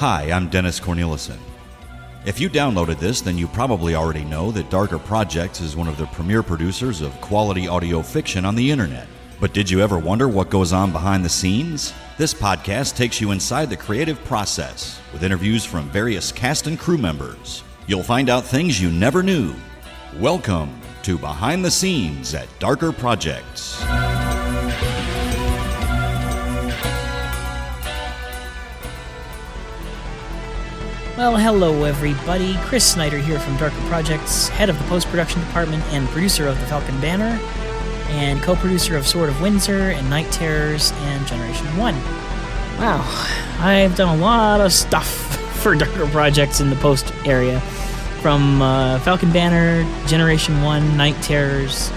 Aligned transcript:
Hi, 0.00 0.32
I'm 0.32 0.48
Dennis 0.48 0.80
Cornelison. 0.80 1.36
If 2.24 2.40
you 2.40 2.48
downloaded 2.48 2.98
this, 2.98 3.20
then 3.20 3.36
you 3.36 3.46
probably 3.46 3.94
already 3.94 4.24
know 4.24 4.50
that 4.50 4.70
Darker 4.70 4.98
Projects 4.98 5.60
is 5.60 5.76
one 5.76 5.88
of 5.88 5.98
the 5.98 6.06
premier 6.06 6.42
producers 6.42 7.02
of 7.02 7.20
quality 7.20 7.68
audio 7.68 8.00
fiction 8.00 8.46
on 8.46 8.54
the 8.54 8.70
internet. 8.70 9.06
But 9.42 9.52
did 9.52 9.68
you 9.68 9.82
ever 9.82 9.98
wonder 9.98 10.26
what 10.26 10.48
goes 10.48 10.72
on 10.72 10.90
behind 10.90 11.22
the 11.22 11.28
scenes? 11.28 11.92
This 12.16 12.32
podcast 12.32 12.96
takes 12.96 13.20
you 13.20 13.32
inside 13.32 13.68
the 13.68 13.76
creative 13.76 14.18
process 14.24 14.98
with 15.12 15.22
interviews 15.22 15.66
from 15.66 15.90
various 15.90 16.32
cast 16.32 16.66
and 16.66 16.78
crew 16.78 16.96
members. 16.96 17.62
You'll 17.86 18.02
find 18.02 18.30
out 18.30 18.46
things 18.46 18.80
you 18.80 18.90
never 18.90 19.22
knew. 19.22 19.54
Welcome 20.18 20.80
to 21.02 21.18
Behind 21.18 21.62
the 21.62 21.70
Scenes 21.70 22.34
at 22.34 22.48
Darker 22.58 22.90
Projects. 22.90 23.84
Well, 31.20 31.36
hello 31.36 31.84
everybody. 31.84 32.56
Chris 32.62 32.82
Snyder 32.82 33.18
here 33.18 33.38
from 33.38 33.54
Darker 33.58 33.78
Projects, 33.88 34.48
head 34.48 34.70
of 34.70 34.78
the 34.78 34.84
post 34.84 35.06
production 35.08 35.42
department 35.42 35.84
and 35.92 36.08
producer 36.08 36.48
of 36.48 36.58
The 36.58 36.64
Falcon 36.64 36.98
Banner, 36.98 37.38
and 38.08 38.40
co 38.40 38.56
producer 38.56 38.96
of 38.96 39.06
Sword 39.06 39.28
of 39.28 39.38
Windsor 39.42 39.90
and 39.90 40.08
Night 40.08 40.32
Terrors 40.32 40.92
and 40.92 41.26
Generation 41.26 41.66
1. 41.76 41.94
Wow, 42.78 43.04
I've 43.58 43.94
done 43.96 44.18
a 44.18 44.22
lot 44.22 44.62
of 44.62 44.72
stuff 44.72 45.06
for 45.62 45.74
Darker 45.74 46.06
Projects 46.06 46.60
in 46.60 46.70
the 46.70 46.76
post 46.76 47.12
area. 47.26 47.60
From 48.22 48.62
uh, 48.62 48.98
Falcon 49.00 49.30
Banner, 49.30 49.84
Generation 50.06 50.62
1, 50.62 50.96
Night 50.96 51.20
Terrors. 51.22 51.90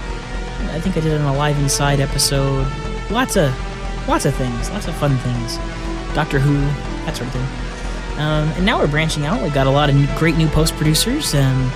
I 0.74 0.80
think 0.80 0.98
I 0.98 1.00
did 1.00 1.14
an 1.14 1.22
Alive 1.22 1.58
Inside 1.60 2.00
episode. 2.00 2.70
Lots 3.10 3.36
of 3.36 3.50
lots 4.06 4.26
of 4.26 4.34
things, 4.34 4.68
lots 4.68 4.86
of 4.86 4.94
fun 4.96 5.16
things. 5.16 5.56
Doctor 6.14 6.38
Who, 6.38 6.60
that 7.06 7.16
sort 7.16 7.28
of 7.28 7.32
thing. 7.32 7.63
Um, 8.16 8.48
and 8.50 8.64
now 8.64 8.78
we're 8.78 8.86
branching 8.86 9.26
out. 9.26 9.42
We've 9.42 9.52
got 9.52 9.66
a 9.66 9.70
lot 9.70 9.90
of 9.90 9.96
new, 9.96 10.06
great 10.16 10.36
new 10.36 10.46
post 10.48 10.74
producers 10.74 11.34
um, 11.34 11.70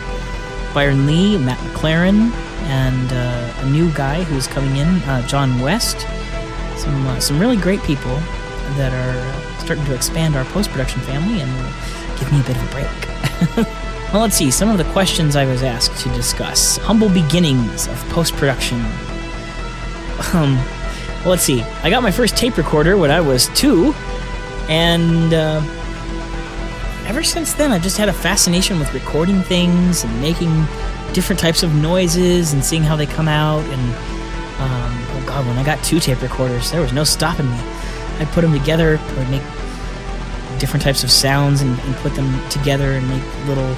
Byron 0.73 1.07
Lee, 1.07 1.37
Matt 1.39 1.59
McLaren, 1.59 2.31
and 2.63 3.13
uh, 3.13 3.67
a 3.67 3.71
new 3.71 3.91
guy 3.93 4.23
who's 4.23 4.47
coming 4.47 4.77
in, 4.77 4.87
uh, 5.03 5.27
John 5.27 5.59
West. 5.61 6.07
Some, 6.77 7.07
uh, 7.07 7.19
some 7.19 7.41
really 7.41 7.57
great 7.57 7.83
people 7.83 8.15
that 8.77 8.93
are 8.93 9.59
starting 9.61 9.85
to 9.87 9.95
expand 9.95 10.37
our 10.37 10.45
post 10.47 10.71
production 10.71 11.01
family 11.01 11.41
and 11.41 11.51
give 12.19 12.31
me 12.31 12.41
a 12.41 12.45
bit 12.45 12.57
of 12.57 12.69
a 12.69 12.73
break. 12.73 13.67
well, 14.13 14.23
let's 14.23 14.37
see. 14.37 14.51
Some 14.51 14.69
of 14.69 14.79
the 14.79 14.85
questions 14.93 15.35
I 15.35 15.45
was 15.45 15.63
asked 15.63 16.01
to 16.03 16.09
discuss 16.11 16.77
humble 16.79 17.09
beginnings 17.09 17.89
of 17.89 17.97
post 18.11 18.35
production. 18.35 18.85
Um, 20.35 20.57
well, 21.21 21.31
let's 21.31 21.45
see. 21.45 21.63
I 21.63 21.91
got 21.91 22.03
my 22.03 22.11
first 22.11 22.37
tape 22.37 22.57
recorder 22.57 22.97
when 22.97 23.11
I 23.11 23.21
was 23.21 23.49
two, 23.55 23.95
and 24.69 25.33
uh, 25.33 25.61
ever 27.09 27.23
since 27.23 27.55
then, 27.55 27.73
I've 27.73 27.83
just 27.83 27.97
had 27.97 28.11
a 28.11 28.13
fascination 28.13 28.79
with 28.79 28.93
recording 28.93 29.41
things 29.41 30.05
and 30.05 30.21
making 30.21 30.67
different 31.15 31.41
types 31.41 31.63
of 31.63 31.75
noises 31.75 32.53
and 32.53 32.63
seeing 32.63 32.83
how 32.83 32.97
they 32.97 33.07
come 33.07 33.27
out. 33.27 33.65
And 33.65 33.81
um, 34.61 34.93
oh 35.17 35.25
god, 35.27 35.47
when 35.47 35.57
I 35.57 35.65
got 35.65 35.83
two 35.83 36.01
tape 36.01 36.21
recorders, 36.21 36.71
there 36.71 36.83
was 36.83 36.93
no 36.93 37.05
stopping 37.05 37.51
me. 37.51 37.59
I 38.19 38.29
put 38.33 38.43
them 38.43 38.53
together, 38.53 38.99
I 39.01 39.15
would 39.15 39.31
make 39.31 39.43
different 40.61 40.83
types 40.83 41.03
of 41.03 41.11
sounds 41.11 41.63
and, 41.63 41.81
and 41.81 41.95
put 41.97 42.15
them 42.15 42.49
together 42.51 42.93
and 42.93 43.09
make 43.09 43.23
little, 43.47 43.75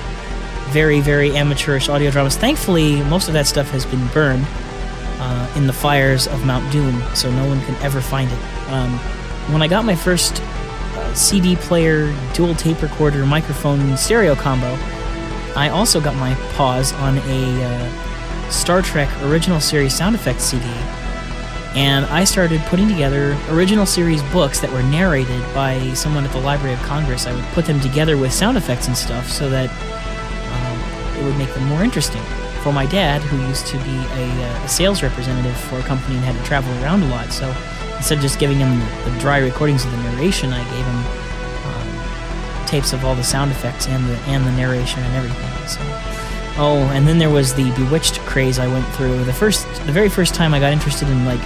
very 0.70 1.00
very 1.00 1.36
amateurish 1.36 1.88
audio 1.88 2.10
dramas. 2.10 2.36
Thankfully, 2.36 3.00
most 3.04 3.28
of 3.28 3.34
that 3.34 3.46
stuff 3.46 3.70
has 3.70 3.86
been 3.86 4.04
burned 4.08 4.46
uh, 5.18 5.52
in 5.56 5.68
the 5.68 5.72
fires 5.72 6.26
of 6.26 6.44
Mount 6.44 6.70
Doom, 6.72 7.00
so 7.14 7.30
no 7.30 7.46
one 7.46 7.60
can 7.64 7.76
ever 7.76 8.00
find 8.00 8.30
it. 8.30 8.38
Um, 8.70 8.90
when 9.52 9.62
I 9.62 9.68
got 9.68 9.84
my 9.84 9.94
first 9.94 10.42
CD 11.14 11.56
player, 11.56 12.14
dual 12.34 12.54
tape 12.54 12.82
recorder, 12.82 13.26
microphone, 13.26 13.96
stereo 13.96 14.34
combo. 14.34 14.76
I 15.56 15.68
also 15.68 16.00
got 16.00 16.14
my 16.16 16.34
paws 16.54 16.92
on 16.94 17.18
a 17.18 17.64
uh, 17.64 18.50
Star 18.50 18.82
Trek 18.82 19.08
original 19.24 19.60
series 19.60 19.94
sound 19.94 20.14
effects 20.14 20.44
CD, 20.44 20.64
and 21.74 22.04
I 22.06 22.24
started 22.24 22.60
putting 22.62 22.88
together 22.88 23.36
original 23.50 23.86
series 23.86 24.22
books 24.24 24.60
that 24.60 24.72
were 24.72 24.82
narrated 24.82 25.42
by 25.54 25.92
someone 25.94 26.24
at 26.24 26.32
the 26.32 26.40
Library 26.40 26.74
of 26.74 26.80
Congress. 26.82 27.26
I 27.26 27.34
would 27.34 27.44
put 27.52 27.64
them 27.64 27.80
together 27.80 28.16
with 28.16 28.32
sound 28.32 28.56
effects 28.56 28.88
and 28.88 28.96
stuff 28.96 29.28
so 29.28 29.48
that 29.50 29.70
um, 30.52 31.18
it 31.20 31.24
would 31.24 31.36
make 31.36 31.52
them 31.54 31.64
more 31.64 31.82
interesting. 31.82 32.22
For 32.62 32.72
my 32.72 32.86
dad, 32.86 33.22
who 33.22 33.36
used 33.48 33.66
to 33.68 33.78
be 33.78 33.96
a, 33.96 34.28
uh, 34.28 34.64
a 34.64 34.68
sales 34.68 35.02
representative 35.02 35.56
for 35.56 35.78
a 35.78 35.82
company 35.82 36.16
and 36.16 36.24
had 36.24 36.36
to 36.36 36.42
travel 36.44 36.72
around 36.82 37.02
a 37.02 37.08
lot, 37.08 37.32
so 37.32 37.46
instead 38.00 38.16
of 38.16 38.22
just 38.22 38.38
giving 38.38 38.56
him 38.56 38.80
the, 39.04 39.18
dry 39.20 39.36
recordings 39.36 39.84
of 39.84 39.90
the 39.90 39.98
narration, 39.98 40.54
I 40.54 40.64
gave 40.72 40.86
him 40.86 41.00
um, 41.68 42.66
tapes 42.66 42.94
of 42.94 43.04
all 43.04 43.14
the 43.14 43.22
sound 43.22 43.50
effects 43.50 43.86
and 43.88 44.02
the 44.08 44.16
and 44.20 44.46
the 44.46 44.52
narration 44.52 45.02
and 45.02 45.14
everything. 45.14 45.68
So, 45.68 45.80
oh, 46.56 46.90
and 46.94 47.06
then 47.06 47.18
there 47.18 47.28
was 47.28 47.52
the 47.54 47.70
Bewitched 47.72 48.18
craze 48.20 48.58
I 48.58 48.66
went 48.68 48.86
through. 48.94 49.22
The 49.24 49.34
first, 49.34 49.66
the 49.84 49.92
very 49.92 50.08
first 50.08 50.34
time 50.34 50.54
I 50.54 50.60
got 50.60 50.72
interested 50.72 51.08
in 51.08 51.26
like 51.26 51.42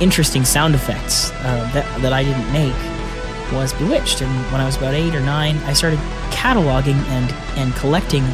interesting 0.00 0.46
sound 0.46 0.74
effects 0.74 1.32
uh, 1.32 1.70
that 1.74 2.00
that 2.00 2.14
I 2.14 2.24
didn't 2.24 2.50
make 2.50 3.52
was 3.52 3.74
Bewitched, 3.74 4.22
and 4.22 4.32
when 4.50 4.62
I 4.62 4.64
was 4.64 4.76
about 4.76 4.94
eight 4.94 5.14
or 5.14 5.20
nine, 5.20 5.58
I 5.58 5.74
started 5.74 5.98
cataloging 6.30 6.96
and 7.08 7.30
and 7.58 7.74
collecting 7.74 8.24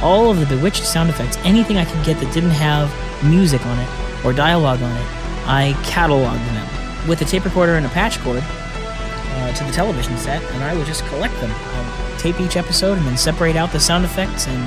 all 0.00 0.30
of 0.30 0.38
the 0.38 0.46
Bewitched 0.46 0.84
sound 0.84 1.10
effects, 1.10 1.38
anything 1.38 1.76
I 1.76 1.86
could 1.86 2.04
get 2.04 2.20
that 2.20 2.32
didn't 2.32 2.50
have 2.50 2.88
music 3.24 3.66
on 3.66 3.80
it 3.80 4.24
or 4.24 4.32
dialogue 4.32 4.80
on 4.80 4.92
it. 4.92 5.06
I 5.46 5.74
cataloged 5.82 6.44
them 6.46 6.73
with 7.08 7.20
a 7.22 7.24
tape 7.24 7.44
recorder 7.44 7.74
and 7.74 7.86
a 7.86 7.88
patch 7.90 8.18
cord 8.20 8.42
uh, 8.42 9.52
to 9.52 9.64
the 9.64 9.72
television 9.72 10.16
set, 10.16 10.42
and 10.52 10.64
I 10.64 10.74
would 10.74 10.86
just 10.86 11.04
collect 11.06 11.38
them. 11.40 11.50
I'd 11.50 12.18
tape 12.18 12.40
each 12.40 12.56
episode 12.56 12.98
and 12.98 13.06
then 13.06 13.16
separate 13.16 13.56
out 13.56 13.72
the 13.72 13.80
sound 13.80 14.04
effects 14.04 14.46
and 14.46 14.62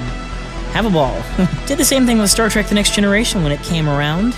have 0.74 0.86
a 0.86 0.90
ball. 0.90 1.22
Did 1.68 1.78
the 1.78 1.86
same 1.86 2.06
thing 2.06 2.20
with 2.20 2.30
Star 2.30 2.50
Trek 2.50 2.68
The 2.68 2.76
Next 2.76 2.94
Generation 2.94 3.44
when 3.44 3.52
it 3.52 3.62
came 3.64 3.90
around, 3.90 4.36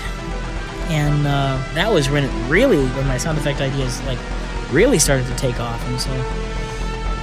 and 0.90 1.28
uh, 1.28 1.62
that 1.74 1.92
was 1.92 2.10
when 2.10 2.24
it 2.24 2.50
really, 2.50 2.86
when 2.86 3.08
my 3.08 3.18
sound 3.18 3.38
effect 3.38 3.62
ideas 3.62 4.02
like 4.04 4.20
really 4.72 5.00
started 5.00 5.28
to 5.28 5.36
take 5.36 5.60
off, 5.60 5.86
and 5.88 6.00
so 6.00 6.12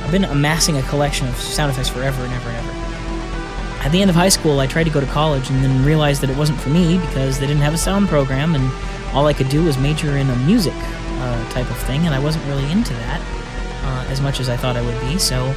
I've 0.04 0.12
been 0.12 0.24
amassing 0.24 0.76
a 0.76 0.82
collection 0.82 1.26
of 1.28 1.36
sound 1.36 1.72
effects 1.72 1.88
forever 1.88 2.22
and 2.22 2.32
ever 2.32 2.50
and 2.50 2.58
ever. 2.58 2.86
At 3.82 3.92
the 3.92 4.00
end 4.00 4.10
of 4.10 4.16
high 4.16 4.28
school, 4.28 4.60
I 4.60 4.66
tried 4.66 4.84
to 4.84 4.90
go 4.90 5.00
to 5.00 5.06
college 5.06 5.48
and 5.48 5.62
then 5.62 5.84
realized 5.84 6.20
that 6.22 6.30
it 6.30 6.36
wasn't 6.36 6.60
for 6.60 6.70
me 6.70 6.98
because 6.98 7.38
they 7.38 7.46
didn't 7.46 7.62
have 7.62 7.74
a 7.74 7.78
sound 7.78 8.08
program 8.08 8.54
and 8.54 8.70
all 9.12 9.26
I 9.26 9.32
could 9.32 9.48
do 9.48 9.64
was 9.64 9.78
major 9.78 10.16
in 10.16 10.28
a 10.28 10.36
music 10.36 10.74
uh, 10.74 11.50
type 11.50 11.70
of 11.70 11.78
thing, 11.78 12.06
and 12.06 12.14
I 12.14 12.18
wasn't 12.18 12.44
really 12.46 12.70
into 12.70 12.92
that 12.94 13.20
uh, 13.82 14.10
as 14.10 14.20
much 14.20 14.40
as 14.40 14.48
I 14.48 14.56
thought 14.56 14.76
I 14.76 14.82
would 14.82 15.00
be. 15.00 15.18
So 15.18 15.54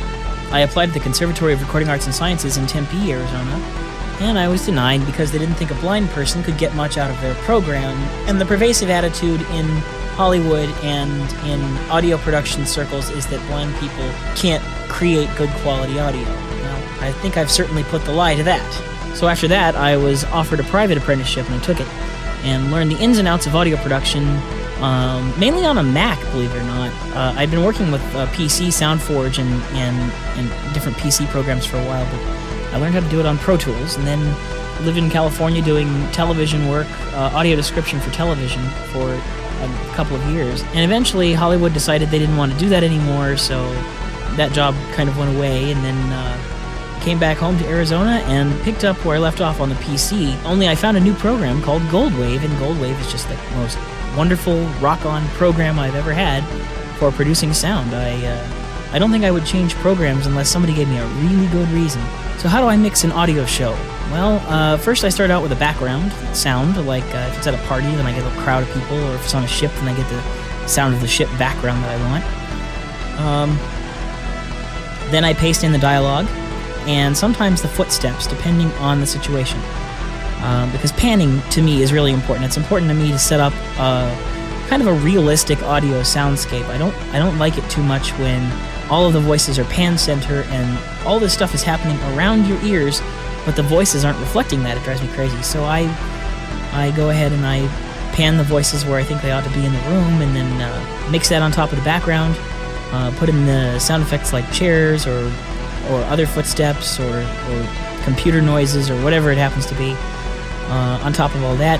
I 0.51 0.61
applied 0.61 0.87
to 0.87 0.93
the 0.93 0.99
Conservatory 0.99 1.53
of 1.53 1.61
Recording 1.61 1.89
Arts 1.89 2.05
and 2.05 2.15
Sciences 2.15 2.57
in 2.57 2.67
Tempe, 2.67 3.11
Arizona, 3.11 3.51
and 4.19 4.37
I 4.37 4.47
was 4.47 4.65
denied 4.65 5.05
because 5.05 5.31
they 5.31 5.37
didn't 5.37 5.55
think 5.55 5.71
a 5.71 5.75
blind 5.75 6.09
person 6.09 6.43
could 6.43 6.57
get 6.57 6.75
much 6.75 6.97
out 6.97 7.09
of 7.09 7.19
their 7.21 7.35
program. 7.35 7.95
And 8.27 8.39
the 8.39 8.45
pervasive 8.45 8.89
attitude 8.89 9.41
in 9.51 9.65
Hollywood 10.15 10.69
and 10.83 11.31
in 11.45 11.61
audio 11.89 12.17
production 12.17 12.65
circles 12.65 13.09
is 13.09 13.25
that 13.27 13.45
blind 13.47 13.73
people 13.75 14.11
can't 14.35 14.63
create 14.89 15.29
good 15.37 15.49
quality 15.61 15.99
audio. 15.99 16.23
Well, 16.23 16.83
I 17.01 17.13
think 17.13 17.37
I've 17.37 17.49
certainly 17.49 17.83
put 17.85 18.03
the 18.03 18.11
lie 18.11 18.35
to 18.35 18.43
that. 18.43 19.15
So 19.15 19.29
after 19.29 19.47
that, 19.47 19.75
I 19.75 19.95
was 19.95 20.25
offered 20.25 20.59
a 20.59 20.63
private 20.63 20.97
apprenticeship 20.97 21.49
and 21.49 21.55
I 21.55 21.63
took 21.63 21.79
it 21.79 21.87
and 22.43 22.71
learn 22.71 22.89
the 22.89 22.97
ins 22.97 23.17
and 23.17 23.27
outs 23.27 23.45
of 23.47 23.55
audio 23.55 23.77
production, 23.77 24.23
um, 24.81 25.37
mainly 25.39 25.65
on 25.65 25.77
a 25.77 25.83
Mac, 25.83 26.19
believe 26.31 26.53
it 26.53 26.59
or 26.59 26.63
not. 26.63 26.91
Uh, 27.15 27.33
I'd 27.37 27.51
been 27.51 27.63
working 27.63 27.91
with 27.91 28.03
uh, 28.15 28.27
PC, 28.27 28.67
SoundForge, 28.67 29.39
and, 29.39 29.49
and, 29.75 30.11
and 30.37 30.73
different 30.73 30.97
PC 30.97 31.27
programs 31.27 31.65
for 31.65 31.77
a 31.77 31.85
while, 31.85 32.05
but 32.05 32.73
I 32.73 32.77
learned 32.77 32.93
how 32.93 33.01
to 33.01 33.09
do 33.09 33.19
it 33.19 33.25
on 33.25 33.37
Pro 33.37 33.57
Tools, 33.57 33.95
and 33.95 34.05
then 34.05 34.19
lived 34.85 34.97
in 34.97 35.09
California 35.09 35.61
doing 35.61 35.87
television 36.11 36.67
work, 36.69 36.87
uh, 37.13 37.31
audio 37.33 37.55
description 37.55 37.99
for 37.99 38.11
television 38.11 38.63
for 38.93 39.11
a 39.11 39.93
couple 39.93 40.15
of 40.15 40.25
years. 40.29 40.63
And 40.73 40.79
eventually, 40.79 41.33
Hollywood 41.33 41.73
decided 41.73 42.09
they 42.09 42.19
didn't 42.19 42.37
want 42.37 42.53
to 42.53 42.57
do 42.57 42.69
that 42.69 42.83
anymore, 42.83 43.35
so 43.37 43.69
that 44.35 44.53
job 44.53 44.75
kind 44.93 45.09
of 45.09 45.17
went 45.17 45.35
away, 45.35 45.71
and 45.71 45.83
then 45.83 45.97
uh, 46.13 46.48
came 47.09 47.17
back 47.17 47.37
home 47.39 47.57
to 47.57 47.65
Arizona 47.65 48.21
and 48.27 48.53
picked 48.61 48.83
up 48.83 48.95
where 49.03 49.15
I 49.15 49.19
left 49.19 49.41
off 49.41 49.59
on 49.59 49.69
the 49.69 49.75
PC. 49.77 50.39
Only 50.43 50.69
I 50.69 50.75
found 50.75 50.95
a 50.95 50.99
new 50.99 51.15
program 51.15 51.59
called 51.59 51.81
Goldwave, 51.83 52.43
and 52.43 52.53
Goldwave 52.59 53.01
is 53.01 53.11
just 53.11 53.27
the 53.27 53.35
most 53.55 53.79
wonderful 54.15 54.63
rock-on 54.79 55.27
program 55.29 55.79
I've 55.79 55.95
ever 55.95 56.13
had 56.13 56.43
for 56.99 57.11
producing 57.11 57.51
sound. 57.51 57.95
I 57.95 58.23
uh, 58.27 58.47
I 58.91 58.99
don't 58.99 59.09
think 59.09 59.23
I 59.23 59.31
would 59.31 59.43
change 59.43 59.73
programs 59.77 60.27
unless 60.27 60.49
somebody 60.49 60.71
gave 60.71 60.87
me 60.87 60.99
a 60.99 61.07
really 61.07 61.47
good 61.47 61.67
reason. 61.69 61.99
So 62.37 62.47
how 62.47 62.61
do 62.61 62.67
I 62.67 62.77
mix 62.77 63.03
an 63.03 63.11
audio 63.11 63.43
show? 63.43 63.71
Well, 64.11 64.39
uh, 64.45 64.77
first 64.77 65.03
I 65.03 65.09
start 65.09 65.31
out 65.31 65.41
with 65.41 65.51
a 65.51 65.55
background 65.55 66.11
sound, 66.37 66.77
like 66.85 67.05
uh, 67.15 67.29
if 67.31 67.39
it's 67.39 67.47
at 67.47 67.55
a 67.55 67.67
party, 67.67 67.87
then 67.87 68.05
I 68.05 68.13
get 68.13 68.21
a 68.21 68.41
crowd 68.41 68.61
of 68.61 68.71
people, 68.71 69.03
or 69.03 69.15
if 69.15 69.23
it's 69.23 69.33
on 69.33 69.43
a 69.43 69.47
ship, 69.47 69.71
then 69.77 69.87
I 69.87 69.95
get 69.95 70.07
the 70.09 70.67
sound 70.67 70.93
of 70.93 71.01
the 71.01 71.07
ship 71.07 71.27
background 71.39 71.83
that 71.83 71.99
I 71.99 72.05
want. 72.07 72.23
Um, 73.19 73.49
then 75.09 75.25
I 75.25 75.33
paste 75.33 75.63
in 75.63 75.71
the 75.71 75.79
dialogue, 75.79 76.27
and 76.87 77.17
sometimes 77.17 77.61
the 77.61 77.67
footsteps, 77.67 78.27
depending 78.27 78.71
on 78.73 78.99
the 78.99 79.07
situation. 79.07 79.59
Um, 80.41 80.71
because 80.71 80.91
panning 80.93 81.41
to 81.51 81.61
me 81.61 81.81
is 81.81 81.91
really 81.91 82.13
important. 82.13 82.45
It's 82.45 82.57
important 82.57 82.89
to 82.89 82.95
me 82.95 83.11
to 83.11 83.19
set 83.19 83.41
up 83.41 83.53
a, 83.77 84.15
kind 84.69 84.81
of 84.81 84.87
a 84.87 84.93
realistic 84.93 85.61
audio 85.63 86.01
soundscape. 86.01 86.65
I 86.65 86.77
don't 86.77 86.95
I 87.13 87.19
don't 87.19 87.37
like 87.39 87.57
it 87.57 87.67
too 87.69 87.83
much 87.83 88.11
when 88.19 88.39
all 88.89 89.05
of 89.05 89.13
the 89.13 89.19
voices 89.19 89.59
are 89.59 89.65
pan 89.65 89.97
center, 89.97 90.43
and 90.49 91.05
all 91.05 91.19
this 91.19 91.33
stuff 91.33 91.53
is 91.53 91.63
happening 91.63 91.99
around 92.13 92.47
your 92.47 92.61
ears, 92.63 93.01
but 93.45 93.55
the 93.55 93.63
voices 93.63 94.05
aren't 94.05 94.19
reflecting 94.19 94.63
that. 94.63 94.77
It 94.77 94.83
drives 94.83 95.01
me 95.01 95.07
crazy. 95.09 95.41
So 95.41 95.63
I, 95.63 95.81
I 96.71 96.93
go 96.95 97.09
ahead 97.09 97.31
and 97.31 97.45
I 97.45 97.67
pan 98.13 98.37
the 98.37 98.43
voices 98.43 98.85
where 98.85 98.97
I 98.97 99.03
think 99.03 99.21
they 99.21 99.31
ought 99.31 99.43
to 99.43 99.49
be 99.51 99.65
in 99.65 99.73
the 99.73 99.79
room, 99.89 100.21
and 100.21 100.35
then 100.35 100.61
uh, 100.61 101.09
mix 101.11 101.29
that 101.29 101.41
on 101.41 101.51
top 101.51 101.71
of 101.71 101.77
the 101.77 101.83
background. 101.83 102.35
Uh, 102.91 103.11
put 103.17 103.29
in 103.29 103.45
the 103.45 103.77
sound 103.79 104.01
effects 104.03 104.33
like 104.33 104.49
chairs 104.51 105.05
or 105.05 105.31
or 105.89 106.01
other 106.03 106.25
footsteps 106.25 106.99
or, 106.99 107.19
or 107.19 107.67
computer 108.03 108.41
noises 108.41 108.89
or 108.89 109.01
whatever 109.03 109.31
it 109.31 109.37
happens 109.37 109.65
to 109.67 109.75
be. 109.75 109.95
Uh, 110.71 110.99
on 111.03 111.11
top 111.11 111.33
of 111.33 111.43
all 111.43 111.55
that, 111.55 111.79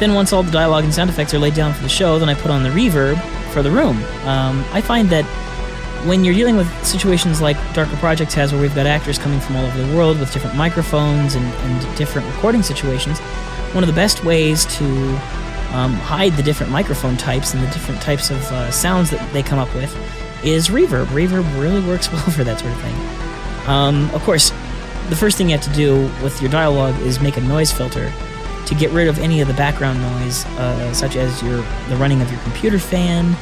then 0.00 0.14
once 0.14 0.32
all 0.32 0.42
the 0.42 0.50
dialogue 0.50 0.82
and 0.82 0.92
sound 0.92 1.08
effects 1.08 1.32
are 1.32 1.38
laid 1.38 1.54
down 1.54 1.72
for 1.72 1.82
the 1.82 1.88
show, 1.88 2.18
then 2.18 2.28
I 2.28 2.34
put 2.34 2.50
on 2.50 2.64
the 2.64 2.68
reverb 2.70 3.20
for 3.52 3.62
the 3.62 3.70
room. 3.70 3.96
Um, 4.26 4.64
I 4.72 4.80
find 4.80 5.08
that 5.10 5.24
when 6.04 6.24
you're 6.24 6.34
dealing 6.34 6.56
with 6.56 6.68
situations 6.84 7.40
like 7.40 7.56
Darker 7.74 7.96
Projects 7.96 8.34
has, 8.34 8.52
where 8.52 8.60
we've 8.60 8.74
got 8.74 8.86
actors 8.86 9.18
coming 9.18 9.38
from 9.38 9.54
all 9.56 9.66
over 9.66 9.82
the 9.86 9.96
world 9.96 10.18
with 10.18 10.32
different 10.32 10.56
microphones 10.56 11.36
and, 11.36 11.44
and 11.44 11.96
different 11.96 12.26
recording 12.34 12.64
situations, 12.64 13.20
one 13.72 13.84
of 13.84 13.88
the 13.88 13.94
best 13.94 14.24
ways 14.24 14.66
to 14.66 14.84
um, 15.72 15.94
hide 15.94 16.32
the 16.32 16.42
different 16.42 16.72
microphone 16.72 17.16
types 17.16 17.54
and 17.54 17.62
the 17.62 17.68
different 17.68 18.02
types 18.02 18.30
of 18.30 18.42
uh, 18.50 18.70
sounds 18.72 19.10
that 19.10 19.32
they 19.32 19.44
come 19.44 19.60
up 19.60 19.72
with 19.74 19.94
is 20.44 20.68
reverb. 20.68 21.06
Reverb 21.06 21.60
really 21.60 21.86
works 21.86 22.10
well 22.12 22.22
for 22.30 22.44
that 22.44 22.60
sort 22.60 22.72
of 22.72 22.80
thing. 22.80 23.68
Um, 23.68 24.10
of 24.14 24.22
course, 24.22 24.50
the 25.08 25.16
first 25.16 25.36
thing 25.36 25.50
you 25.50 25.56
have 25.56 25.64
to 25.64 25.74
do 25.74 26.02
with 26.22 26.40
your 26.40 26.50
dialogue 26.50 26.98
is 27.02 27.20
make 27.20 27.36
a 27.36 27.40
noise 27.40 27.72
filter 27.72 28.12
to 28.66 28.74
get 28.74 28.90
rid 28.92 29.08
of 29.08 29.18
any 29.18 29.40
of 29.40 29.48
the 29.48 29.54
background 29.54 30.00
noise, 30.00 30.44
uh, 30.46 30.92
such 30.92 31.16
as 31.16 31.42
your 31.42 31.56
the 31.88 31.96
running 31.96 32.22
of 32.22 32.30
your 32.30 32.40
computer 32.42 32.78
fan. 32.78 33.36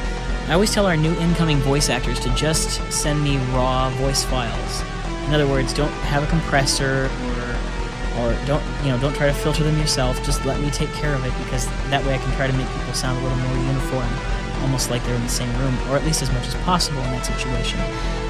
I 0.47 0.53
always 0.53 0.73
tell 0.73 0.85
our 0.85 0.97
new 0.97 1.13
incoming 1.19 1.57
voice 1.59 1.89
actors 1.89 2.19
to 2.21 2.35
just 2.35 2.81
send 2.91 3.23
me 3.23 3.37
raw 3.53 3.89
voice 3.91 4.23
files. 4.23 4.81
In 5.27 5.33
other 5.33 5.47
words, 5.47 5.73
don't 5.73 5.91
have 6.09 6.23
a 6.23 6.27
compressor 6.27 7.09
or 7.25 7.55
or 8.19 8.37
don't 8.45 8.63
you 8.83 8.89
know 8.89 8.99
don't 8.99 9.13
try 9.15 9.27
to 9.27 9.33
filter 9.33 9.63
them 9.63 9.77
yourself. 9.77 10.21
Just 10.23 10.43
let 10.45 10.59
me 10.59 10.69
take 10.71 10.91
care 10.93 11.15
of 11.15 11.23
it 11.23 11.33
because 11.43 11.67
that 11.89 12.03
way 12.05 12.15
I 12.15 12.17
can 12.17 12.35
try 12.35 12.47
to 12.47 12.53
make 12.53 12.67
people 12.67 12.93
sound 12.93 13.17
a 13.17 13.21
little 13.21 13.37
more 13.37 13.57
uniform 13.65 14.40
almost 14.61 14.89
like 14.89 15.03
they're 15.03 15.15
in 15.15 15.23
the 15.23 15.29
same 15.29 15.51
room, 15.59 15.77
or 15.89 15.97
at 15.97 16.03
least 16.05 16.21
as 16.21 16.31
much 16.31 16.47
as 16.47 16.55
possible 16.63 17.01
in 17.01 17.11
that 17.11 17.25
situation. 17.25 17.79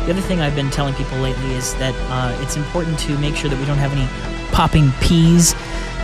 The 0.05 0.11
other 0.11 0.21
thing 0.21 0.41
I've 0.41 0.55
been 0.55 0.71
telling 0.71 0.93
people 0.95 1.17
lately 1.19 1.53
is 1.53 1.75
that 1.75 1.93
uh, 2.09 2.35
it's 2.41 2.57
important 2.57 2.97
to 2.99 3.17
make 3.19 3.35
sure 3.35 3.49
that 3.49 3.59
we 3.59 3.65
don't 3.65 3.77
have 3.77 3.93
any 3.93 4.07
popping 4.51 4.91
peas 5.01 5.55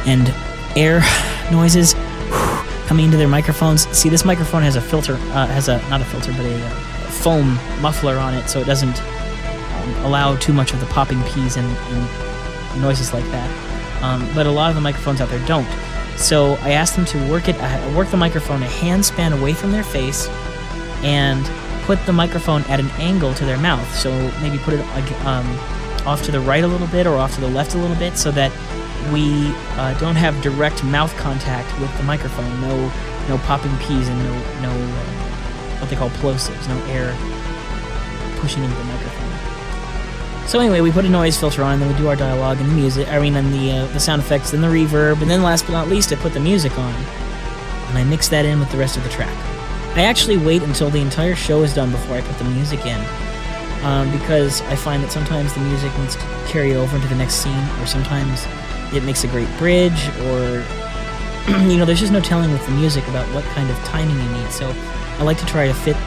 and 0.05 0.33
air 0.75 1.01
noises 1.51 1.93
coming 2.87 3.05
into 3.05 3.17
their 3.17 3.27
microphones. 3.27 3.87
See, 3.89 4.09
this 4.09 4.23
microphone 4.23 4.61
has 4.61 4.75
a 4.75 4.81
filter, 4.81 5.15
uh, 5.15 5.47
has 5.47 5.67
a 5.67 5.77
not 5.89 6.01
a 6.01 6.05
filter, 6.05 6.31
but 6.33 6.45
a, 6.45 6.65
a, 6.65 6.69
foam 7.17 7.57
muffler 7.81 8.17
on 8.17 8.35
it, 8.35 8.47
so 8.47 8.59
it 8.59 8.65
doesn't 8.65 9.01
um, 9.01 10.05
allow 10.05 10.35
too 10.35 10.53
much 10.53 10.71
of 10.73 10.79
the 10.79 10.85
popping 10.87 11.21
peas 11.23 11.57
and, 11.57 11.65
and 11.65 12.81
noises 12.81 13.11
like 13.11 13.25
that. 13.31 14.03
Um, 14.03 14.29
but 14.35 14.45
a 14.45 14.51
lot 14.51 14.69
of 14.69 14.75
the 14.75 14.81
microphones 14.81 15.19
out 15.19 15.29
there 15.29 15.43
don't. 15.47 15.67
So 16.17 16.55
I 16.61 16.71
asked 16.71 16.95
them 16.95 17.05
to 17.05 17.29
work 17.29 17.47
it, 17.47 17.55
uh, 17.59 17.93
work 17.95 18.09
the 18.09 18.17
microphone 18.17 18.63
a 18.63 18.67
hand 18.67 19.05
span 19.05 19.33
away 19.33 19.53
from 19.53 19.71
their 19.71 19.83
face, 19.83 20.27
and 21.03 21.45
put 21.83 22.03
the 22.05 22.13
microphone 22.13 22.63
at 22.63 22.79
an 22.79 22.89
angle 22.97 23.33
to 23.35 23.45
their 23.45 23.57
mouth. 23.57 23.87
So 23.95 24.11
maybe 24.41 24.57
put 24.57 24.73
it 24.73 24.81
um, 25.25 25.47
off 26.05 26.23
to 26.23 26.31
the 26.31 26.39
right 26.39 26.63
a 26.63 26.67
little 26.67 26.87
bit 26.87 27.05
or 27.05 27.17
off 27.17 27.35
to 27.35 27.41
the 27.41 27.47
left 27.47 27.75
a 27.75 27.77
little 27.77 27.95
bit, 27.95 28.17
so 28.17 28.31
that 28.31 28.51
we 29.13 29.53
uh, 29.77 29.97
don't 29.99 30.15
have 30.15 30.41
direct 30.41 30.83
mouth 30.83 31.15
contact 31.17 31.79
with 31.79 31.95
the 31.97 32.03
microphone. 32.03 32.61
No, 32.61 32.91
no 33.29 33.37
popping 33.45 33.75
peas 33.77 34.07
and 34.07 34.17
no, 34.19 34.33
no 34.63 34.71
uh, 34.71 35.77
what 35.79 35.89
they 35.89 35.95
call 35.95 36.09
plosives. 36.09 36.67
No 36.67 36.77
air 36.91 37.15
pushing 38.39 38.63
into 38.63 38.75
the 38.75 38.83
microphone. 38.85 39.26
So 40.47 40.61
anyway, 40.61 40.79
we 40.79 40.93
put 40.93 41.03
a 41.03 41.09
noise 41.09 41.37
filter 41.37 41.61
on, 41.61 41.73
and 41.73 41.81
then 41.81 41.91
we 41.91 41.97
do 41.97 42.07
our 42.07 42.15
dialogue 42.15 42.61
and 42.61 42.69
the 42.69 42.73
music. 42.73 43.09
I 43.09 43.19
mean, 43.19 43.35
and 43.35 43.51
the 43.51 43.71
uh, 43.71 43.87
the 43.87 43.99
sound 43.99 44.21
effects, 44.21 44.53
and 44.53 44.63
the 44.63 44.67
reverb, 44.67 45.21
and 45.21 45.29
then 45.29 45.43
last 45.43 45.65
but 45.65 45.73
not 45.73 45.89
least, 45.89 46.13
I 46.13 46.15
put 46.15 46.31
the 46.31 46.39
music 46.39 46.79
on, 46.79 46.95
and 47.89 47.97
I 47.97 48.05
mix 48.05 48.29
that 48.29 48.45
in 48.45 48.57
with 48.57 48.71
the 48.71 48.77
rest 48.77 48.95
of 48.95 49.03
the 49.03 49.09
track. 49.09 49.35
I 49.97 50.03
actually 50.03 50.37
wait 50.37 50.61
until 50.61 50.89
the 50.89 51.01
entire 51.01 51.35
show 51.35 51.63
is 51.63 51.73
done 51.73 51.91
before 51.91 52.15
I 52.15 52.21
put 52.21 52.37
the 52.37 52.45
music 52.45 52.85
in, 52.85 52.97
um, 53.83 54.09
because 54.17 54.61
I 54.61 54.77
find 54.77 55.03
that 55.03 55.11
sometimes 55.11 55.53
the 55.53 55.59
music 55.59 55.91
needs 55.99 56.15
to 56.15 56.21
carry 56.47 56.75
over 56.75 56.95
into 56.95 57.09
the 57.09 57.15
next 57.15 57.43
scene, 57.43 57.67
or 57.81 57.85
sometimes 57.85 58.47
it 58.93 59.03
makes 59.03 59.25
a 59.25 59.27
great 59.27 59.49
bridge, 59.57 60.07
or 60.27 60.63
you 61.67 61.75
know, 61.75 61.83
there's 61.83 61.99
just 61.99 62.13
no 62.13 62.21
telling 62.21 62.53
with 62.53 62.65
the 62.65 62.71
music 62.71 63.05
about 63.09 63.27
what 63.35 63.43
kind 63.51 63.69
of 63.69 63.75
timing 63.79 64.17
you 64.17 64.29
need. 64.37 64.49
So 64.51 64.73
I 65.19 65.23
like 65.23 65.39
to 65.39 65.45
try 65.45 65.67
to 65.67 65.73
fit 65.73 65.97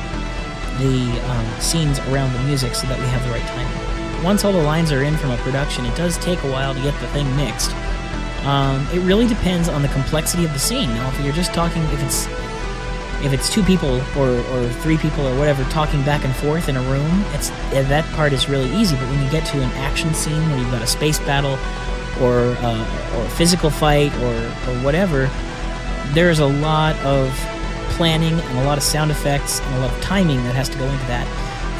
the 0.79 1.21
um, 1.29 1.61
scenes 1.61 1.99
around 2.09 2.33
the 2.33 2.43
music 2.45 2.75
so 2.75 2.87
that 2.87 2.99
we 2.99 3.05
have 3.05 3.23
the 3.27 3.33
right 3.33 3.47
timing 3.49 3.90
once 4.23 4.45
all 4.45 4.53
the 4.53 4.63
lines 4.63 4.93
are 4.93 5.03
in 5.03 5.17
from 5.17 5.31
a 5.31 5.37
production, 5.39 5.87
it 5.87 5.97
does 5.97 6.19
take 6.19 6.43
a 6.43 6.51
while 6.51 6.75
to 6.75 6.81
get 6.81 6.99
the 7.01 7.09
thing 7.09 7.35
mixed. 7.37 7.73
Um, 8.45 8.87
it 8.93 9.01
really 9.01 9.27
depends 9.27 9.69
on 9.69 9.83
the 9.83 9.89
complexity 9.89 10.45
of 10.45 10.53
the 10.53 10.59
scene. 10.59 10.89
Now, 10.91 11.09
if 11.09 11.21
you're 11.21 11.33
just 11.33 11.53
talking, 11.53 11.83
if 11.85 12.03
it's 12.03 12.27
if 13.23 13.35
it's 13.35 13.51
two 13.51 13.63
people 13.63 14.01
or, 14.17 14.31
or 14.31 14.69
three 14.81 14.97
people 14.97 15.27
or 15.27 15.39
whatever 15.39 15.63
talking 15.65 16.03
back 16.05 16.25
and 16.25 16.35
forth 16.37 16.71
in 16.71 16.77
a 16.77 16.83
room, 16.83 17.23
it's 17.35 17.51
that 17.71 18.05
part 18.15 18.33
is 18.33 18.49
really 18.49 18.71
easy. 18.75 18.97
But 18.97 19.09
when 19.11 19.23
you 19.23 19.31
get 19.31 19.47
to 19.49 19.61
an 19.61 19.71
action 19.73 20.15
scene 20.15 20.41
where 20.49 20.59
you've 20.59 20.71
got 20.71 20.83
a 20.83 20.87
space 20.87 21.19
battle 21.21 21.59
or 22.21 22.57
uh, 22.61 23.17
or 23.17 23.25
a 23.25 23.31
physical 23.31 23.69
fight 23.69 24.15
or 24.17 24.35
or 24.71 24.83
whatever, 24.83 25.31
there's 26.15 26.39
a 26.39 26.47
lot 26.47 26.97
of 27.05 27.31
planning 27.91 28.41
and 28.41 28.59
a 28.59 28.65
lot 28.65 28.79
of 28.79 28.85
sound 28.85 29.11
effects 29.11 29.61
and 29.61 29.75
a 29.75 29.81
lot 29.81 29.93
of 29.93 30.01
timing 30.01 30.43
that 30.45 30.55
has 30.55 30.69
to 30.71 30.79
go 30.79 30.85
into 30.85 31.07
that. 31.07 31.27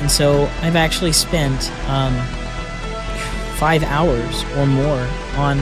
And 0.01 0.11
so 0.11 0.45
I've 0.63 0.77
actually 0.77 1.13
spent 1.13 1.71
um, 1.89 2.15
five 3.57 3.83
hours 3.83 4.45
or 4.57 4.67
more 4.67 5.07
on 5.37 5.61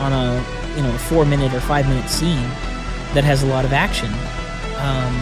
on 0.00 0.12
a 0.12 0.76
you 0.76 0.82
know 0.82 0.94
a 0.94 0.98
four 0.98 1.24
minute 1.24 1.54
or 1.54 1.60
five 1.60 1.88
minute 1.88 2.08
scene 2.10 2.48
that 3.14 3.24
has 3.24 3.42
a 3.42 3.46
lot 3.46 3.64
of 3.64 3.72
action. 3.72 4.12
Um, 4.76 5.14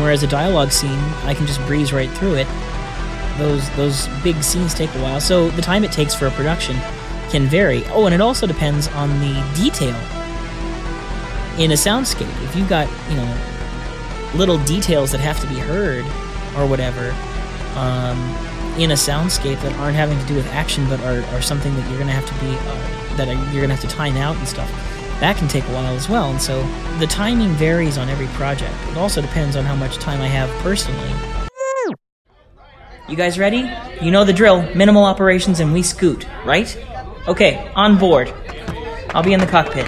whereas 0.00 0.22
a 0.22 0.26
dialogue 0.26 0.70
scene, 0.70 0.98
I 1.24 1.34
can 1.34 1.46
just 1.46 1.60
breeze 1.66 1.92
right 1.92 2.10
through 2.10 2.34
it. 2.34 2.46
Those 3.38 3.68
those 3.76 4.08
big 4.22 4.42
scenes 4.42 4.74
take 4.74 4.94
a 4.94 5.02
while, 5.02 5.20
so 5.20 5.48
the 5.50 5.62
time 5.62 5.84
it 5.84 5.92
takes 5.92 6.14
for 6.14 6.26
a 6.26 6.30
production 6.30 6.76
can 7.30 7.46
vary. 7.46 7.84
Oh, 7.86 8.04
and 8.04 8.14
it 8.14 8.20
also 8.20 8.46
depends 8.46 8.88
on 8.88 9.08
the 9.20 9.52
detail 9.54 9.96
in 11.58 11.70
a 11.70 11.74
soundscape. 11.74 12.44
If 12.44 12.54
you've 12.54 12.68
got 12.68 12.88
you 13.10 13.16
know 13.16 13.36
little 14.34 14.58
details 14.64 15.10
that 15.12 15.20
have 15.20 15.40
to 15.40 15.46
be 15.46 15.54
heard 15.54 16.04
or 16.56 16.66
whatever 16.66 17.10
um, 17.76 18.18
in 18.78 18.90
a 18.90 18.94
soundscape 18.94 19.60
that 19.62 19.72
aren't 19.78 19.96
having 19.96 20.18
to 20.18 20.26
do 20.26 20.34
with 20.34 20.46
action 20.48 20.88
but 20.88 21.00
are, 21.00 21.22
are 21.34 21.42
something 21.42 21.74
that 21.74 21.88
you're 21.88 21.98
going 21.98 22.08
to 22.08 22.12
have 22.12 22.26
to 22.26 22.34
be 22.44 22.56
uh, 22.56 23.16
that 23.16 23.28
you're 23.52 23.64
going 23.64 23.68
to 23.68 23.76
have 23.76 23.80
to 23.80 23.88
time 23.88 24.16
out 24.16 24.36
and 24.36 24.48
stuff 24.48 24.70
that 25.20 25.36
can 25.36 25.48
take 25.48 25.64
a 25.64 25.72
while 25.72 25.94
as 25.96 26.08
well. 26.08 26.30
And 26.30 26.40
so 26.40 26.62
the 26.98 27.06
timing 27.06 27.50
varies 27.52 27.96
on 27.96 28.08
every 28.08 28.26
project. 28.28 28.74
It 28.90 28.98
also 28.98 29.22
depends 29.22 29.56
on 29.56 29.64
how 29.64 29.74
much 29.74 29.96
time 29.96 30.20
i 30.20 30.26
have 30.26 30.50
personally. 30.62 31.10
You 33.08 33.16
guys 33.16 33.38
ready? 33.38 33.70
You 34.02 34.10
know 34.10 34.24
the 34.24 34.32
drill. 34.32 34.62
Minimal 34.74 35.04
operations 35.04 35.60
and 35.60 35.72
we 35.72 35.82
scoot 35.82 36.26
right? 36.44 36.76
Okay 37.28 37.72
on 37.74 37.98
board. 37.98 38.32
I'll 39.10 39.22
be 39.22 39.32
in 39.32 39.40
the 39.40 39.46
cockpit 39.46 39.86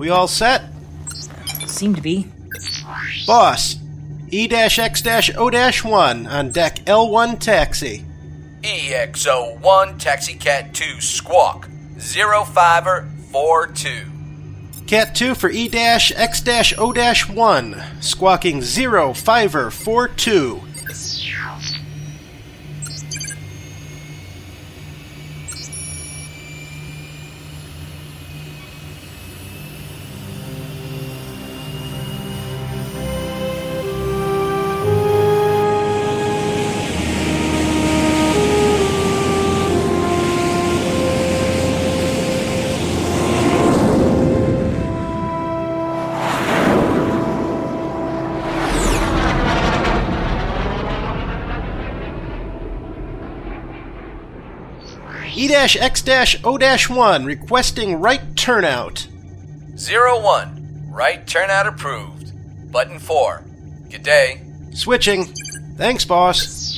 We 0.00 0.08
all 0.08 0.28
set? 0.28 0.62
Seem 1.66 1.94
to 1.94 2.00
be. 2.00 2.26
Boss, 3.26 3.76
E-X-O-1 4.30 6.26
on 6.26 6.52
deck 6.52 6.76
L1 6.86 7.38
taxi. 7.38 8.06
EXO1 8.62 9.98
Taxi 9.98 10.36
Cat 10.36 10.72
2 10.72 11.02
Squawk 11.02 11.68
0542. 11.98 14.06
Cat 14.86 15.14
2 15.14 15.34
for 15.34 15.50
E-X-O-1, 15.50 16.14
squawking 18.02 18.62
0542. 18.62 20.62
E-X-O-1 55.34 57.24
requesting 57.26 58.00
right 58.00 58.36
turnout. 58.36 59.06
Zero 59.76 60.20
one. 60.20 60.88
Right 60.90 61.26
turnout 61.26 61.66
approved. 61.66 62.32
Button 62.70 62.98
4. 62.98 63.44
Good 63.90 64.02
day. 64.02 64.42
Switching. 64.72 65.24
Thanks, 65.76 66.04
boss. 66.04 66.76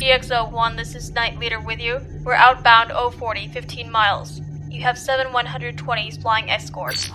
EXO-1, 0.00 0.76
this 0.76 0.94
is 0.94 1.10
Night 1.10 1.38
Leader 1.38 1.60
with 1.60 1.80
you. 1.80 2.00
We're 2.22 2.34
outbound 2.34 2.92
040, 2.92 3.48
15 3.48 3.90
miles. 3.90 4.40
You 4.70 4.82
have 4.82 4.98
seven 4.98 5.28
120s 5.28 6.20
flying 6.20 6.50
escorts. 6.50 7.10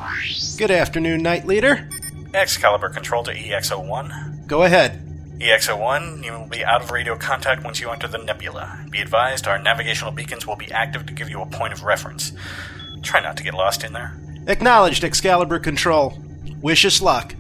Good 0.58 0.72
afternoon, 0.72 1.22
Night 1.22 1.46
Leader. 1.46 1.88
Excalibur 2.34 2.90
control 2.90 3.24
to 3.24 3.32
EXO-1. 3.34 4.48
Go 4.48 4.64
ahead. 4.64 5.02
EXO-1, 5.40 6.24
you 6.24 6.32
will 6.32 6.48
be 6.48 6.64
out 6.64 6.82
of 6.82 6.92
radio 6.92 7.18
contact 7.18 7.64
once 7.64 7.82
you 7.82 7.90
enter 7.90 8.08
the 8.08 8.20
nebula. 8.20 8.86
Be 8.90 9.02
advised, 9.02 9.48
our 9.48 9.58
navigational 9.58 10.12
beacons 10.12 10.46
will 10.46 10.56
be 10.56 10.72
active 10.72 11.06
to 11.08 11.14
give 11.14 11.30
you 11.30 11.42
a 11.42 11.46
point 11.48 11.74
of 11.74 11.84
reference. 11.84 12.32
Try 13.02 13.22
not 13.22 13.38
to 13.38 13.44
get 13.44 13.54
lost 13.54 13.84
in 13.84 13.94
there. 13.94 14.16
Acknowledged, 14.48 15.04
Excalibur 15.04 15.60
Control. 15.60 16.14
Wish 16.62 16.86
us 16.86 17.02
luck. 17.02 17.36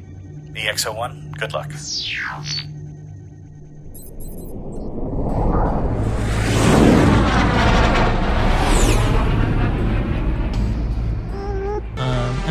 EXO-1, 0.54 1.38
good 1.38 1.54
luck. 1.54 1.72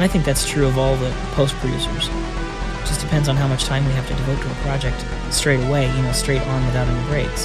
And 0.01 0.09
I 0.09 0.11
think 0.11 0.25
that's 0.25 0.49
true 0.49 0.67
of 0.67 0.79
all 0.79 0.97
the 0.97 1.11
post 1.33 1.55
producers. 1.57 2.09
It 2.09 2.87
just 2.87 3.03
depends 3.03 3.29
on 3.29 3.37
how 3.37 3.47
much 3.47 3.65
time 3.65 3.85
we 3.85 3.93
have 3.93 4.09
to 4.09 4.15
devote 4.15 4.41
to 4.41 4.51
a 4.51 4.55
project 4.65 5.05
straight 5.31 5.63
away, 5.69 5.95
you 5.95 6.01
know, 6.01 6.13
straight 6.13 6.41
on 6.41 6.65
without 6.65 6.89
any 6.89 7.07
breaks. 7.07 7.45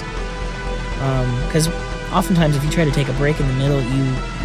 Because 1.48 1.68
oftentimes, 2.14 2.56
if 2.56 2.64
you 2.64 2.72
try 2.72 2.86
to 2.86 2.92
take 2.92 3.10
a 3.10 3.14
break 3.14 3.42
in 3.42 3.48
the 3.50 3.54
middle, 3.56 3.82
you, 3.82 4.04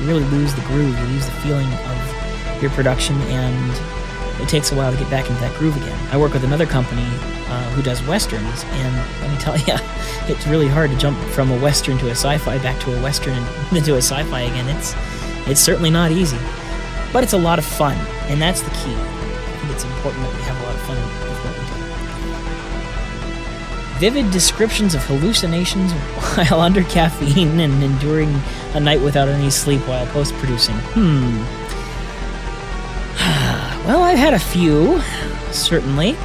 really 0.09 0.25
lose 0.25 0.53
the 0.57 0.61
groove, 0.63 0.99
you 0.99 1.05
lose 1.05 1.25
the 1.25 1.33
feeling 1.43 1.69
of 1.73 2.61
your 2.61 2.73
production, 2.73 3.15
and 3.31 4.43
it 4.43 4.49
takes 4.49 4.73
a 4.73 4.75
while 4.75 4.91
to 4.91 4.99
get 4.99 5.09
back 5.09 5.29
into 5.31 5.41
that 5.41 5.57
groove 5.57 5.77
again. 5.77 5.97
I 6.11 6.17
work 6.17 6.33
with 6.33 6.43
another 6.43 6.67
company 6.67 7.07
uh, 7.47 7.71
who 7.75 7.83
does 7.83 8.05
westerns, 8.09 8.65
and 8.65 8.97
let 9.21 9.31
me 9.31 9.39
tell 9.39 9.57
you, 9.69 9.75
it's 10.27 10.49
really 10.49 10.67
hard 10.67 10.91
to 10.91 10.97
jump 10.97 11.17
from 11.29 11.53
a 11.53 11.59
western 11.61 11.97
to 11.99 12.09
a 12.09 12.17
sci-fi 12.17 12.59
back 12.59 12.81
to 12.81 12.99
a 12.99 13.01
western 13.05 13.35
and 13.39 13.71
then 13.71 13.85
to 13.85 13.95
a 13.95 13.99
sci-fi 13.99 14.41
again. 14.41 14.69
It's 14.77 14.97
it's 15.47 15.61
certainly 15.61 15.91
not 15.91 16.11
easy 16.11 16.39
but 17.13 17.23
it's 17.25 17.33
a 17.33 17.39
lot 17.39 17.59
of 17.59 17.65
fun, 17.65 17.97
and 18.29 18.41
that's 18.41 18.63
the 18.63 18.71
key. 18.71 18.95
I 18.95 19.57
think 19.61 19.73
it's 19.73 19.85
important 19.85 20.23
that 20.23 20.35
we 20.35 20.43
have 20.43 20.61
a 20.61 20.63
lot 20.65 20.75
of 20.75 20.81
fun 20.83 20.97
with 20.97 21.39
what 21.45 21.55
we 21.59 21.65
do. 21.67 21.71
Vivid 23.99 24.31
descriptions 24.33 24.95
of 24.95 25.05
hallucinations 25.05 25.93
while 26.35 26.61
under 26.61 26.83
caffeine 26.85 27.61
and 27.61 27.83
enduring 27.83 28.41
a 28.75 28.81
night 28.81 29.01
without 29.01 29.29
any 29.29 29.51
sleep 29.51 29.81
while 29.89 30.07
post 30.07 30.33
producing. 30.35 30.77
Hmm. 30.95 31.37
well, 33.87 34.03
I've 34.03 34.19
had 34.19 34.35
a 34.35 34.39
few, 34.39 35.01
certainly. 35.53 36.11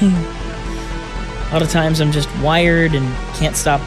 a 0.00 1.50
lot 1.52 1.62
of 1.62 1.70
times 1.70 2.00
I'm 2.00 2.10
just 2.10 2.28
wired 2.38 2.94
and 2.94 3.06
can't 3.36 3.56
stop 3.56 3.80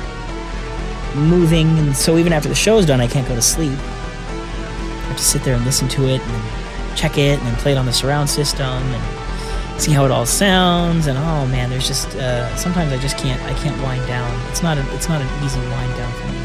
moving, 1.16 1.68
and 1.80 1.96
so 1.96 2.18
even 2.18 2.32
after 2.32 2.48
the 2.48 2.56
show's 2.56 2.86
done, 2.86 3.02
I 3.02 3.08
can't 3.08 3.28
go 3.28 3.36
to 3.36 3.42
sleep. 3.42 3.78
To 5.18 5.24
sit 5.24 5.44
there 5.44 5.56
and 5.56 5.66
listen 5.66 5.88
to 5.90 6.08
it 6.08 6.22
and 6.22 6.98
check 6.98 7.18
it 7.18 7.40
and 7.40 7.48
then 7.48 7.56
play 7.56 7.72
it 7.72 7.78
on 7.78 7.86
the 7.86 7.94
surround 7.94 8.30
system 8.30 8.66
and 8.66 9.82
see 9.82 9.92
how 9.92 10.06
it 10.06 10.12
all 10.12 10.26
sounds. 10.26 11.08
And 11.08 11.18
oh 11.18 11.48
man 11.48 11.70
there's 11.70 11.88
just 11.88 12.16
uh, 12.16 12.56
sometimes 12.56 12.94
I 12.94 12.98
just 12.98 13.18
can't 13.18 13.42
I 13.44 13.54
can't 13.60 13.82
wind 13.82 14.06
down. 14.08 14.30
It's 14.50 14.62
not 14.62 14.78
a, 14.78 14.96
it's 14.96 15.10
not 15.10 15.22
an 15.22 15.44
easy 15.44 15.60
wind 15.60 15.96
down 15.96 16.14
for 16.14 16.28
me 16.28 16.40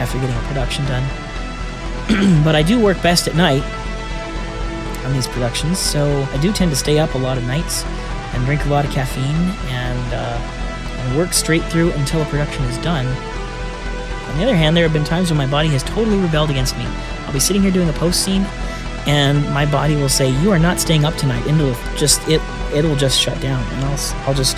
after 0.00 0.18
getting 0.18 0.36
a 0.36 0.48
production 0.48 0.84
done. 0.86 1.04
But 2.44 2.54
I 2.54 2.62
do 2.62 2.80
work 2.80 3.00
best 3.02 3.28
at 3.28 3.34
night 3.34 3.62
on 5.04 5.12
these 5.12 5.26
productions 5.26 5.78
so 5.78 6.26
I 6.32 6.38
do 6.38 6.52
tend 6.52 6.70
to 6.70 6.76
stay 6.76 6.98
up 6.98 7.14
a 7.14 7.18
lot 7.18 7.36
of 7.36 7.44
nights 7.44 7.84
and 8.32 8.44
drink 8.46 8.64
a 8.64 8.68
lot 8.68 8.84
of 8.84 8.90
caffeine 8.90 9.52
and 9.68 10.14
uh, 10.14 10.64
and 11.04 11.16
work 11.16 11.32
straight 11.32 11.64
through 11.64 11.92
until 11.92 12.22
a 12.22 12.24
production 12.26 12.64
is 12.64 12.78
done. 12.78 13.06
On 13.06 14.38
the 14.38 14.42
other 14.42 14.56
hand, 14.56 14.76
there 14.76 14.84
have 14.84 14.92
been 14.92 15.04
times 15.04 15.30
when 15.30 15.38
my 15.38 15.46
body 15.46 15.68
has 15.68 15.82
totally 15.82 16.18
rebelled 16.18 16.50
against 16.50 16.76
me. 16.76 16.86
Be 17.34 17.40
sitting 17.40 17.62
here 17.62 17.72
doing 17.72 17.88
a 17.88 17.92
post 17.94 18.24
scene, 18.24 18.46
and 19.08 19.44
my 19.52 19.66
body 19.66 19.96
will 19.96 20.08
say, 20.08 20.30
"You 20.40 20.52
are 20.52 20.58
not 20.58 20.78
staying 20.78 21.04
up 21.04 21.16
tonight." 21.16 21.44
And 21.48 21.60
it'll 21.60 21.96
just 21.96 22.26
it 22.28 22.40
it'll 22.72 22.94
just 22.94 23.20
shut 23.20 23.40
down, 23.40 23.60
and 23.72 23.84
I'll 23.86 23.98
I'll 24.28 24.34
just 24.34 24.56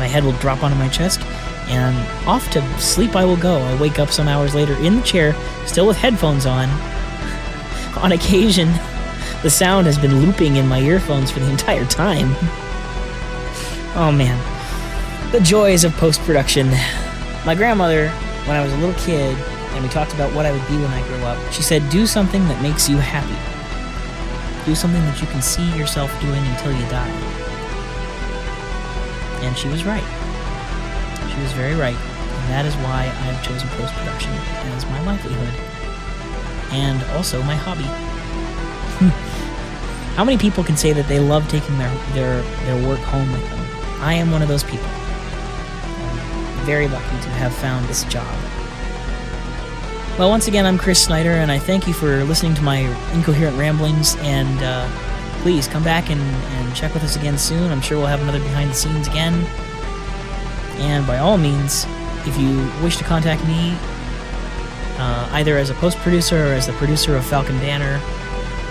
my 0.00 0.08
head 0.08 0.24
will 0.24 0.32
drop 0.32 0.64
onto 0.64 0.76
my 0.76 0.88
chest, 0.88 1.20
and 1.68 1.96
off 2.26 2.50
to 2.50 2.80
sleep 2.80 3.14
I 3.14 3.24
will 3.24 3.36
go. 3.36 3.58
I'll 3.58 3.78
wake 3.78 4.00
up 4.00 4.10
some 4.10 4.26
hours 4.26 4.52
later 4.52 4.74
in 4.78 4.96
the 4.96 5.02
chair, 5.02 5.32
still 5.64 5.86
with 5.86 5.96
headphones 5.96 6.44
on. 6.44 6.68
on 8.02 8.10
occasion, 8.10 8.72
the 9.44 9.50
sound 9.50 9.86
has 9.86 9.96
been 9.96 10.26
looping 10.26 10.56
in 10.56 10.66
my 10.66 10.80
earphones 10.80 11.30
for 11.30 11.38
the 11.38 11.50
entire 11.50 11.86
time. 11.86 12.30
oh 13.94 14.12
man, 14.12 14.36
the 15.30 15.40
joys 15.40 15.84
of 15.84 15.92
post 15.98 16.20
production. 16.22 16.68
My 17.46 17.54
grandmother 17.54 18.08
when 18.48 18.56
I 18.56 18.64
was 18.64 18.72
a 18.72 18.76
little 18.78 19.00
kid 19.00 19.38
and 19.72 19.82
we 19.82 19.88
talked 19.88 20.12
about 20.14 20.32
what 20.34 20.46
I 20.46 20.52
would 20.52 20.66
be 20.68 20.76
when 20.76 20.90
I 20.90 21.06
grow 21.08 21.26
up, 21.26 21.52
she 21.52 21.62
said, 21.62 21.88
Do 21.90 22.06
something 22.06 22.46
that 22.48 22.62
makes 22.62 22.88
you 22.88 22.96
happy. 22.96 23.38
Do 24.66 24.74
something 24.74 25.00
that 25.02 25.20
you 25.20 25.26
can 25.28 25.40
see 25.40 25.66
yourself 25.76 26.10
doing 26.20 26.44
until 26.46 26.72
you 26.72 26.86
die. 26.90 27.10
And 29.42 29.56
she 29.56 29.68
was 29.68 29.84
right. 29.84 30.04
She 31.32 31.40
was 31.40 31.52
very 31.52 31.74
right. 31.74 31.96
And 31.96 32.50
that 32.50 32.66
is 32.66 32.74
why 32.76 33.04
I 33.04 33.24
have 33.32 33.44
chosen 33.44 33.68
post 33.70 33.94
production 33.94 34.32
as 34.76 34.84
my 34.86 35.00
livelihood. 35.06 35.54
And 36.72 37.02
also 37.16 37.42
my 37.42 37.54
hobby. 37.54 37.88
How 40.16 40.24
many 40.24 40.36
people 40.36 40.62
can 40.62 40.76
say 40.76 40.92
that 40.92 41.08
they 41.08 41.20
love 41.20 41.48
taking 41.48 41.78
their, 41.78 41.94
their, 42.12 42.42
their 42.66 42.88
work 42.88 43.00
home 43.00 43.30
with 43.32 43.48
them? 43.48 43.66
I 44.02 44.14
am 44.14 44.30
one 44.30 44.42
of 44.42 44.48
those 44.48 44.64
people 44.64 44.88
I'm 46.60 46.66
very 46.66 46.88
lucky 46.88 47.04
to 47.22 47.30
have 47.30 47.54
found 47.54 47.86
this 47.86 48.04
job. 48.04 48.26
Well, 50.20 50.28
once 50.28 50.48
again, 50.48 50.66
I'm 50.66 50.76
Chris 50.76 51.02
Snyder, 51.02 51.30
and 51.30 51.50
I 51.50 51.58
thank 51.58 51.88
you 51.88 51.94
for 51.94 52.24
listening 52.24 52.52
to 52.56 52.60
my 52.60 52.80
incoherent 53.14 53.56
ramblings. 53.56 54.16
And 54.16 54.62
uh, 54.62 54.86
please 55.40 55.66
come 55.66 55.82
back 55.82 56.10
and, 56.10 56.20
and 56.20 56.76
check 56.76 56.92
with 56.92 57.02
us 57.02 57.16
again 57.16 57.38
soon. 57.38 57.72
I'm 57.72 57.80
sure 57.80 57.96
we'll 57.96 58.06
have 58.08 58.20
another 58.20 58.38
behind 58.38 58.68
the 58.68 58.74
scenes 58.74 59.08
again. 59.08 59.46
And 60.76 61.06
by 61.06 61.16
all 61.16 61.38
means, 61.38 61.86
if 62.26 62.36
you 62.36 62.70
wish 62.82 62.98
to 62.98 63.04
contact 63.04 63.42
me, 63.46 63.74
uh, 64.98 65.26
either 65.32 65.56
as 65.56 65.70
a 65.70 65.74
post 65.76 65.96
producer 65.96 66.36
or 66.36 66.52
as 66.52 66.66
the 66.66 66.74
producer 66.74 67.16
of 67.16 67.24
Falcon 67.24 67.58
Banner, 67.60 67.98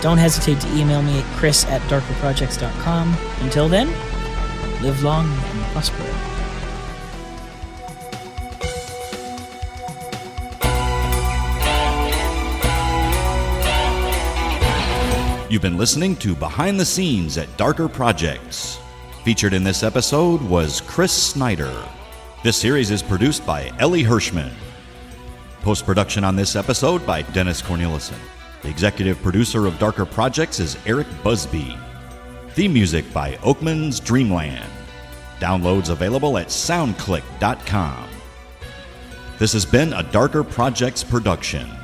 don't 0.03 0.19
hesitate 0.19 0.61
to 0.61 0.71
email 0.77 1.01
me 1.01 1.19
at 1.19 1.25
chris 1.37 1.65
at 1.65 1.81
darkerprojects.com. 1.89 3.17
Until 3.39 3.67
then, 3.67 3.87
live 4.83 5.01
long 5.01 5.25
and 5.25 5.63
prosper. 5.71 6.38
You've 15.49 15.63
been 15.63 15.79
listening 15.79 16.15
to 16.17 16.35
Behind 16.35 16.79
the 16.79 16.85
Scenes 16.85 17.39
at 17.39 17.57
Darker 17.57 17.89
Projects. 17.89 18.77
Featured 19.23 19.51
in 19.51 19.63
this 19.63 19.81
episode 19.81 20.43
was 20.43 20.81
Chris 20.81 21.11
Snyder. 21.11 21.73
This 22.43 22.55
series 22.55 22.91
is 22.91 23.01
produced 23.01 23.43
by 23.47 23.73
Ellie 23.79 24.03
Hirschman. 24.03 24.51
Post 25.61 25.87
production 25.87 26.23
on 26.23 26.35
this 26.35 26.55
episode 26.55 27.03
by 27.03 27.23
Dennis 27.23 27.63
Cornelison. 27.63 28.19
The 28.61 28.69
executive 28.69 29.19
producer 29.23 29.65
of 29.65 29.79
Darker 29.79 30.05
Projects 30.05 30.59
is 30.59 30.77
Eric 30.85 31.07
Busby. 31.23 31.75
Theme 32.49 32.73
music 32.73 33.11
by 33.11 33.33
Oakman's 33.37 33.99
Dreamland. 33.99 34.69
Downloads 35.39 35.89
available 35.89 36.37
at 36.37 36.49
soundclick.com. 36.49 38.07
This 39.39 39.53
has 39.53 39.65
been 39.65 39.93
a 39.93 40.03
Darker 40.03 40.43
Projects 40.43 41.03
production. 41.03 41.78